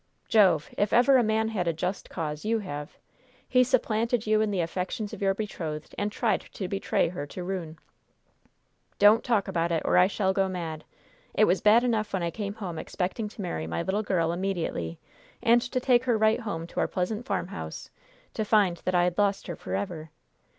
Jove, 0.27 0.73
if 0.79 0.93
ever 0.93 1.17
a 1.17 1.23
man 1.23 1.49
had 1.49 1.67
a 1.67 1.73
just 1.73 2.09
cause, 2.09 2.43
you 2.43 2.57
have! 2.57 2.97
He 3.47 3.63
supplanted 3.63 4.25
you 4.25 4.41
in 4.41 4.49
the 4.49 4.61
affections 4.61 5.13
of 5.13 5.21
your 5.21 5.35
betrothed, 5.35 5.93
and 5.95 6.11
tried 6.11 6.41
to 6.53 6.67
betray 6.67 7.09
her 7.09 7.27
to 7.27 7.43
ruin!" 7.43 7.77
"Don't 8.97 9.23
talk 9.23 9.47
about 9.47 9.71
it, 9.71 9.83
or 9.85 9.99
I 9.99 10.07
shall 10.07 10.33
go 10.33 10.49
mad! 10.49 10.85
It 11.35 11.43
was 11.45 11.61
bad 11.61 11.83
enough 11.83 12.13
when 12.13 12.23
I 12.23 12.31
came 12.31 12.55
home 12.55 12.79
expecting 12.79 13.29
to 13.29 13.43
marry 13.43 13.67
my 13.67 13.83
little 13.83 14.01
girl 14.01 14.31
immediately, 14.31 14.97
and 15.39 15.61
to 15.61 15.79
take 15.79 16.05
her 16.05 16.17
right 16.17 16.39
home 16.39 16.65
to 16.65 16.79
our 16.79 16.87
pleasant 16.87 17.27
farmhouse, 17.27 17.91
to 18.33 18.43
find 18.43 18.77
that 18.85 18.95
I 18.95 19.03
had 19.03 19.19
lost 19.19 19.45
her 19.45 19.55
forever! 19.55 20.09